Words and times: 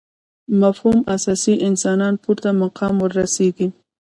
مفهوم 0.61 0.97
اساس 1.15 1.43
انسانان 1.67 2.13
پورته 2.23 2.49
مقام 2.61 2.95
ورسېږي. 2.99 3.67